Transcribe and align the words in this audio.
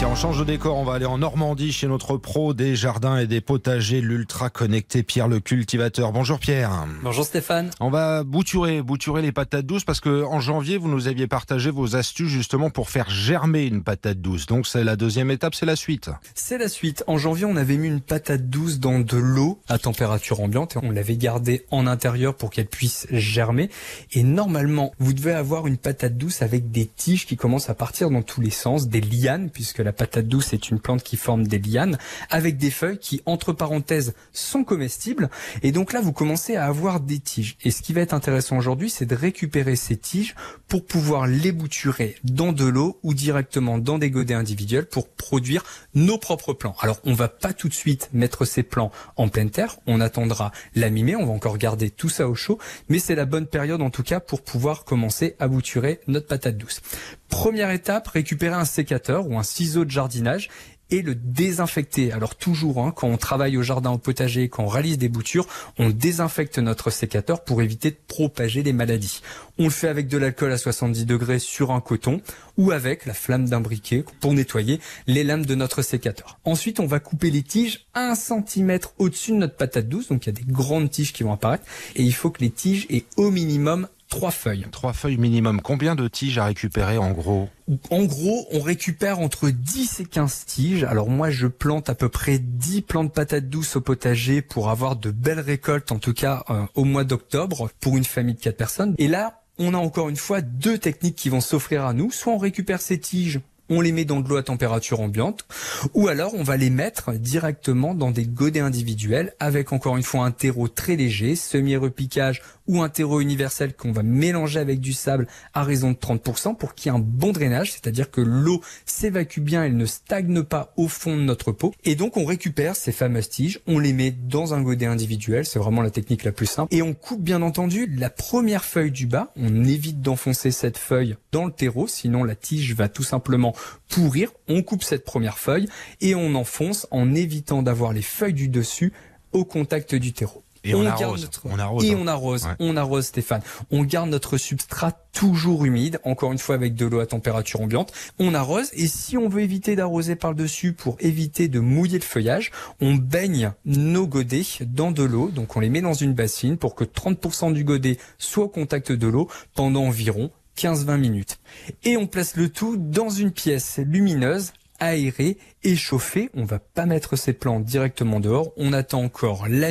Tiens, 0.00 0.08
on 0.08 0.14
change 0.14 0.38
de 0.38 0.44
décor, 0.44 0.78
on 0.78 0.84
va 0.84 0.94
aller 0.94 1.04
en 1.04 1.18
Normandie 1.18 1.72
chez 1.72 1.86
notre 1.86 2.16
pro 2.16 2.54
des 2.54 2.74
jardins 2.74 3.18
et 3.18 3.26
des 3.26 3.42
potagers, 3.42 4.00
l'ultra 4.00 4.48
connecté 4.48 5.02
Pierre 5.02 5.28
le 5.28 5.40
cultivateur. 5.40 6.10
Bonjour 6.10 6.38
Pierre. 6.38 6.86
Bonjour 7.02 7.26
Stéphane. 7.26 7.68
On 7.80 7.90
va 7.90 8.24
bouturer, 8.24 8.80
bouturer 8.80 9.20
les 9.20 9.30
patates 9.30 9.66
douces 9.66 9.84
parce 9.84 10.00
que 10.00 10.24
en 10.24 10.40
janvier, 10.40 10.78
vous 10.78 10.88
nous 10.88 11.06
aviez 11.06 11.26
partagé 11.26 11.70
vos 11.70 11.96
astuces 11.96 12.30
justement 12.30 12.70
pour 12.70 12.88
faire 12.88 13.10
germer 13.10 13.66
une 13.66 13.82
patate 13.82 14.22
douce. 14.22 14.46
Donc 14.46 14.66
c'est 14.66 14.84
la 14.84 14.96
deuxième 14.96 15.30
étape, 15.30 15.54
c'est 15.54 15.66
la 15.66 15.76
suite. 15.76 16.08
C'est 16.34 16.56
la 16.56 16.68
suite. 16.68 17.04
En 17.06 17.18
janvier, 17.18 17.44
on 17.44 17.56
avait 17.56 17.76
mis 17.76 17.88
une 17.88 18.00
patate 18.00 18.48
douce 18.48 18.78
dans 18.80 19.00
de 19.00 19.18
l'eau 19.18 19.60
à 19.68 19.76
température 19.76 20.40
ambiante 20.40 20.76
et 20.76 20.78
on 20.82 20.92
l'avait 20.92 21.18
gardée 21.18 21.66
en 21.70 21.86
intérieur 21.86 22.36
pour 22.36 22.48
qu'elle 22.48 22.68
puisse 22.68 23.06
germer. 23.10 23.68
Et 24.12 24.22
normalement, 24.22 24.92
vous 24.98 25.12
devez 25.12 25.34
avoir 25.34 25.66
une 25.66 25.76
patate 25.76 26.16
douce 26.16 26.40
avec 26.40 26.70
des 26.70 26.86
tiges 26.86 27.26
qui 27.26 27.36
commencent 27.36 27.68
à 27.68 27.74
partir 27.74 28.08
dans 28.08 28.22
tous 28.22 28.40
les 28.40 28.48
sens, 28.48 28.88
des 28.88 29.02
lianes 29.02 29.50
puisque 29.50 29.80
la 29.80 29.89
la 29.90 29.94
patate 29.94 30.28
douce 30.28 30.52
est 30.52 30.70
une 30.70 30.78
plante 30.78 31.02
qui 31.02 31.16
forme 31.16 31.48
des 31.48 31.58
lianes 31.58 31.98
avec 32.30 32.58
des 32.58 32.70
feuilles 32.70 33.00
qui, 33.00 33.22
entre 33.26 33.52
parenthèses, 33.52 34.14
sont 34.32 34.62
comestibles. 34.62 35.30
Et 35.64 35.72
donc 35.72 35.92
là, 35.92 36.00
vous 36.00 36.12
commencez 36.12 36.54
à 36.54 36.66
avoir 36.66 37.00
des 37.00 37.18
tiges. 37.18 37.56
Et 37.64 37.72
ce 37.72 37.82
qui 37.82 37.92
va 37.92 38.02
être 38.02 38.14
intéressant 38.14 38.56
aujourd'hui, 38.56 38.88
c'est 38.88 39.04
de 39.04 39.16
récupérer 39.16 39.74
ces 39.74 39.96
tiges 39.96 40.36
pour 40.68 40.86
pouvoir 40.86 41.26
les 41.26 41.50
bouturer 41.50 42.14
dans 42.22 42.52
de 42.52 42.64
l'eau 42.66 43.00
ou 43.02 43.14
directement 43.14 43.78
dans 43.78 43.98
des 43.98 44.12
godets 44.12 44.34
individuels 44.34 44.86
pour 44.86 45.08
produire 45.08 45.64
nos 45.94 46.18
propres 46.18 46.52
plants. 46.52 46.76
Alors, 46.78 47.00
on 47.02 47.12
va 47.12 47.26
pas 47.26 47.52
tout 47.52 47.68
de 47.68 47.74
suite 47.74 48.10
mettre 48.12 48.44
ces 48.44 48.62
plants 48.62 48.92
en 49.16 49.26
pleine 49.26 49.50
terre. 49.50 49.78
On 49.88 50.00
attendra 50.00 50.52
la 50.76 50.88
mi 50.88 51.16
On 51.16 51.26
va 51.26 51.32
encore 51.32 51.58
garder 51.58 51.90
tout 51.90 52.08
ça 52.08 52.28
au 52.28 52.36
chaud. 52.36 52.60
Mais 52.88 53.00
c'est 53.00 53.16
la 53.16 53.24
bonne 53.24 53.48
période, 53.48 53.82
en 53.82 53.90
tout 53.90 54.04
cas, 54.04 54.20
pour 54.20 54.42
pouvoir 54.42 54.84
commencer 54.84 55.34
à 55.40 55.48
bouturer 55.48 55.98
notre 56.06 56.28
patate 56.28 56.56
douce. 56.56 56.80
Première 57.30 57.70
étape, 57.70 58.08
récupérer 58.08 58.54
un 58.54 58.64
sécateur 58.64 59.26
ou 59.26 59.38
un 59.38 59.42
ciseau 59.42 59.84
de 59.84 59.90
jardinage 59.90 60.50
et 60.90 61.02
le 61.02 61.14
désinfecter. 61.14 62.12
Alors 62.12 62.34
toujours, 62.34 62.82
hein, 62.82 62.92
quand 62.94 63.08
on 63.08 63.16
travaille 63.16 63.56
au 63.56 63.62
jardin 63.62 63.90
au 63.90 63.98
potager, 63.98 64.48
quand 64.48 64.64
on 64.64 64.68
réalise 64.68 64.98
des 64.98 65.08
boutures, 65.08 65.46
on 65.78 65.90
désinfecte 65.90 66.58
notre 66.58 66.90
sécateur 66.90 67.44
pour 67.44 67.62
éviter 67.62 67.90
de 67.90 67.96
propager 68.08 68.62
les 68.62 68.72
maladies. 68.72 69.22
On 69.58 69.64
le 69.64 69.70
fait 69.70 69.88
avec 69.88 70.08
de 70.08 70.18
l'alcool 70.18 70.52
à 70.52 70.58
70 70.58 71.06
degrés 71.06 71.38
sur 71.38 71.70
un 71.70 71.80
coton 71.80 72.20
ou 72.56 72.72
avec 72.72 73.06
la 73.06 73.14
flamme 73.14 73.48
d'un 73.48 73.60
briquet 73.60 74.04
pour 74.20 74.32
nettoyer 74.32 74.80
les 75.06 75.24
lames 75.24 75.46
de 75.46 75.54
notre 75.54 75.82
sécateur. 75.82 76.38
Ensuite, 76.44 76.80
on 76.80 76.86
va 76.86 77.00
couper 77.00 77.30
les 77.30 77.42
tiges 77.42 77.86
un 77.94 78.14
centimètre 78.14 78.94
au-dessus 78.98 79.32
de 79.32 79.36
notre 79.36 79.56
patate 79.56 79.88
douce. 79.88 80.08
Donc 80.08 80.26
il 80.26 80.30
y 80.30 80.32
a 80.36 80.44
des 80.44 80.52
grandes 80.52 80.90
tiges 80.90 81.12
qui 81.12 81.22
vont 81.22 81.32
apparaître 81.32 81.64
et 81.94 82.02
il 82.02 82.14
faut 82.14 82.30
que 82.30 82.40
les 82.40 82.50
tiges 82.50 82.86
aient 82.90 83.04
au 83.16 83.30
minimum 83.30 83.88
trois 84.10 84.30
feuilles. 84.30 84.66
Trois 84.70 84.92
feuilles 84.92 85.16
minimum. 85.16 85.62
Combien 85.62 85.94
de 85.94 86.06
tiges 86.08 86.36
à 86.36 86.44
récupérer 86.44 86.98
en 86.98 87.12
gros? 87.12 87.48
En 87.90 88.04
gros, 88.04 88.46
on 88.52 88.60
récupère 88.60 89.20
entre 89.20 89.48
10 89.48 90.00
et 90.00 90.04
15 90.04 90.44
tiges. 90.44 90.84
Alors 90.84 91.08
moi, 91.08 91.30
je 91.30 91.46
plante 91.46 91.88
à 91.88 91.94
peu 91.94 92.10
près 92.10 92.38
10 92.38 92.82
plantes 92.82 93.14
patates 93.14 93.48
douces 93.48 93.76
au 93.76 93.80
potager 93.80 94.42
pour 94.42 94.68
avoir 94.68 94.96
de 94.96 95.10
belles 95.10 95.40
récoltes, 95.40 95.92
en 95.92 95.98
tout 95.98 96.12
cas 96.12 96.44
euh, 96.50 96.66
au 96.74 96.84
mois 96.84 97.04
d'octobre, 97.04 97.70
pour 97.80 97.96
une 97.96 98.04
famille 98.04 98.34
de 98.34 98.40
4 98.40 98.56
personnes. 98.56 98.94
Et 98.98 99.08
là, 99.08 99.40
on 99.58 99.72
a 99.74 99.78
encore 99.78 100.08
une 100.08 100.16
fois 100.16 100.40
deux 100.40 100.78
techniques 100.78 101.16
qui 101.16 101.28
vont 101.28 101.40
s'offrir 101.40 101.86
à 101.86 101.94
nous. 101.94 102.10
Soit 102.10 102.32
on 102.32 102.38
récupère 102.38 102.80
ces 102.80 102.98
tiges 102.98 103.40
on 103.70 103.80
les 103.80 103.92
met 103.92 104.04
dans 104.04 104.20
de 104.20 104.28
l'eau 104.28 104.36
à 104.36 104.42
température 104.42 105.00
ambiante, 105.00 105.46
ou 105.94 106.08
alors 106.08 106.34
on 106.34 106.42
va 106.42 106.56
les 106.56 106.70
mettre 106.70 107.12
directement 107.12 107.94
dans 107.94 108.10
des 108.10 108.26
godets 108.26 108.60
individuels 108.60 109.32
avec 109.38 109.72
encore 109.72 109.96
une 109.96 110.02
fois 110.02 110.24
un 110.24 110.32
terreau 110.32 110.68
très 110.68 110.96
léger, 110.96 111.36
semi-repiquage 111.36 112.42
ou 112.66 112.82
un 112.82 112.88
terreau 112.88 113.20
universel 113.20 113.74
qu'on 113.74 113.92
va 113.92 114.02
mélanger 114.02 114.60
avec 114.60 114.80
du 114.80 114.92
sable 114.92 115.26
à 115.54 115.64
raison 115.64 115.92
de 115.92 115.96
30% 115.96 116.56
pour 116.56 116.74
qu'il 116.74 116.90
y 116.90 116.94
ait 116.94 116.98
un 116.98 117.00
bon 117.00 117.32
drainage, 117.32 117.72
c'est-à-dire 117.72 118.10
que 118.10 118.20
l'eau 118.20 118.60
s'évacue 118.86 119.40
bien, 119.40 119.64
elle 119.64 119.76
ne 119.76 119.86
stagne 119.86 120.42
pas 120.42 120.72
au 120.76 120.86
fond 120.88 121.16
de 121.16 121.22
notre 121.22 121.52
pot. 121.52 121.72
Et 121.84 121.94
donc 121.94 122.16
on 122.16 122.24
récupère 122.24 122.76
ces 122.76 122.92
fameuses 122.92 123.28
tiges, 123.28 123.60
on 123.66 123.78
les 123.78 123.92
met 123.92 124.10
dans 124.10 124.54
un 124.54 124.62
godet 124.62 124.86
individuel, 124.86 125.46
c'est 125.46 125.58
vraiment 125.58 125.82
la 125.82 125.90
technique 125.90 126.24
la 126.24 126.32
plus 126.32 126.46
simple, 126.46 126.74
et 126.74 126.82
on 126.82 126.94
coupe 126.94 127.22
bien 127.22 127.42
entendu 127.42 127.86
la 127.86 128.10
première 128.10 128.64
feuille 128.64 128.90
du 128.90 129.06
bas, 129.06 129.32
on 129.36 129.64
évite 129.64 130.00
d'enfoncer 130.00 130.50
cette 130.50 130.78
feuille 130.78 131.16
dans 131.32 131.46
le 131.46 131.52
terreau, 131.52 131.86
sinon 131.86 132.24
la 132.24 132.34
tige 132.34 132.74
va 132.74 132.88
tout 132.88 133.02
simplement 133.02 133.54
pourrir. 133.88 134.32
On 134.48 134.62
coupe 134.62 134.82
cette 134.82 135.04
première 135.04 135.38
feuille 135.38 135.68
et 136.00 136.14
on 136.14 136.34
enfonce 136.34 136.86
en 136.90 137.14
évitant 137.14 137.62
d'avoir 137.62 137.92
les 137.92 138.02
feuilles 138.02 138.34
du 138.34 138.48
dessus 138.48 138.92
au 139.32 139.44
contact 139.44 139.94
du 139.94 140.12
terreau. 140.12 140.42
Et 140.62 140.74
on, 140.74 140.84
arrose, 140.84 141.30
on 141.44 141.58
arrose. 141.58 141.84
Et 141.84 141.92
hein. 141.92 141.98
on 141.98 142.06
arrose. 142.06 142.46
On 142.58 142.76
arrose, 142.76 143.06
Stéphane. 143.06 143.40
On 143.70 143.82
garde 143.82 144.10
notre 144.10 144.36
substrat 144.36 144.92
toujours 145.12 145.64
humide, 145.64 146.00
encore 146.04 146.32
une 146.32 146.38
fois 146.38 146.54
avec 146.54 146.74
de 146.74 146.84
l'eau 146.84 147.00
à 147.00 147.06
température 147.06 147.62
ambiante. 147.62 147.92
On 148.18 148.34
arrose 148.34 148.68
et 148.74 148.86
si 148.86 149.16
on 149.16 149.28
veut 149.28 149.40
éviter 149.40 149.74
d'arroser 149.74 150.16
par 150.16 150.32
le 150.32 150.36
dessus 150.36 150.74
pour 150.74 150.96
éviter 151.00 151.48
de 151.48 151.60
mouiller 151.60 151.98
le 151.98 152.04
feuillage, 152.04 152.50
on 152.80 152.94
baigne 152.94 153.52
nos 153.64 154.06
godets 154.06 154.44
dans 154.66 154.90
de 154.90 155.02
l'eau. 155.02 155.30
Donc 155.30 155.56
on 155.56 155.60
les 155.60 155.70
met 155.70 155.80
dans 155.80 155.94
une 155.94 156.12
bassine 156.12 156.58
pour 156.58 156.74
que 156.74 156.84
30% 156.84 157.54
du 157.54 157.64
godet 157.64 157.96
soit 158.18 158.44
au 158.44 158.48
contact 158.48 158.92
de 158.92 159.06
l'eau 159.06 159.28
pendant 159.54 159.84
environ 159.84 160.30
15-20 160.60 160.98
minutes. 160.98 161.38
Et 161.84 161.96
on 161.96 162.06
place 162.06 162.36
le 162.36 162.50
tout 162.50 162.76
dans 162.76 163.08
une 163.08 163.30
pièce 163.30 163.78
lumineuse 163.78 164.52
aérée 164.78 165.38
et 165.62 165.76
chauffée. 165.76 166.30
On 166.34 166.44
va 166.44 166.58
pas 166.58 166.86
mettre 166.86 167.16
ces 167.16 167.32
plantes 167.32 167.64
directement 167.64 168.20
dehors. 168.20 168.52
On 168.56 168.72
attend 168.72 169.02
encore 169.02 169.46
la 169.48 169.70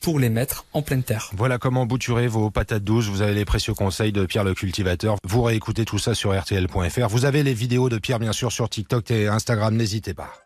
pour 0.00 0.20
les 0.20 0.28
mettre 0.28 0.64
en 0.72 0.82
pleine 0.82 1.02
terre. 1.02 1.30
Voilà 1.34 1.58
comment 1.58 1.86
bouturer 1.86 2.28
vos 2.28 2.50
patates 2.50 2.84
douces. 2.84 3.08
Vous 3.08 3.22
avez 3.22 3.34
les 3.34 3.44
précieux 3.44 3.74
conseils 3.74 4.12
de 4.12 4.24
Pierre 4.26 4.44
le 4.44 4.54
cultivateur. 4.54 5.16
Vous 5.24 5.42
réécoutez 5.42 5.84
tout 5.84 5.98
ça 5.98 6.14
sur 6.14 6.32
rtl.fr. 6.32 7.08
Vous 7.08 7.24
avez 7.24 7.42
les 7.42 7.54
vidéos 7.54 7.88
de 7.88 7.98
Pierre 7.98 8.20
bien 8.20 8.32
sûr 8.32 8.52
sur 8.52 8.68
TikTok 8.68 9.10
et 9.10 9.26
Instagram. 9.26 9.76
N'hésitez 9.76 10.14
pas. 10.14 10.43